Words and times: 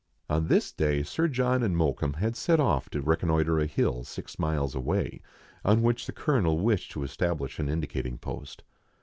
On 0.31 0.47
this 0.47 0.71
day 0.71 1.03
Sir 1.03 1.27
John 1.27 1.61
and 1.61 1.77
Mokoum 1.77 2.13
had 2.15 2.35
set 2.35 2.59
off 2.59 2.89
to 2.89 3.03
reconnoitre 3.03 3.59
a 3.59 3.67
hill 3.67 4.03
six 4.03 4.39
miles 4.39 4.73
away, 4.73 5.21
on 5.63 5.83
which 5.83 6.07
the 6.07 6.11
Colonel 6.11 6.57
wished 6.57 6.91
to 6.93 7.03
establish 7.03 7.59
an 7.59 7.69
indicating 7.69 8.17
post. 8.17 8.63